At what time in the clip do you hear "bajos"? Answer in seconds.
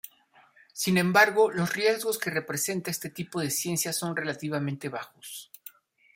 4.89-5.51